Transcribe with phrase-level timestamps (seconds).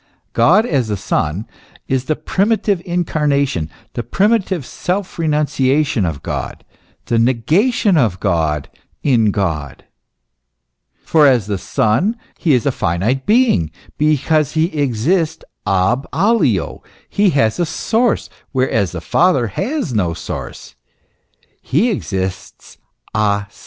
[0.21, 1.45] * God as the Son
[1.87, 6.65] is the primitive incarna tion, the primitive self renunciation of God,
[7.05, 8.67] the negation of God
[9.03, 9.85] in God;
[11.05, 13.69] for as the Son he is a finite being,
[13.99, 20.15] because he exists a b alio, he has a source, whereas the Father has no
[20.15, 20.73] source,
[21.61, 22.79] he exists
[23.13, 23.59] a se.